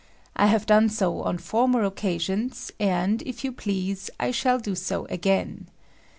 I 0.35 0.47
have 0.47 0.65
done 0.65 0.89
so 0.89 1.21
on 1.21 1.37
former 1.37 1.83
occasions, 1.83 2.71
and, 2.79 3.21
if 3.21 3.43
you 3.43 3.51
please, 3.51 4.09
I 4.19 4.31
shall 4.31 4.57
do 4.57 4.73
so 4.73 5.05
again. 5.11 5.67